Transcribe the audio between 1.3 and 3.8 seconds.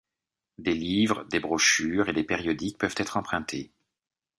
brochures et des périodiques peuvent être empruntés.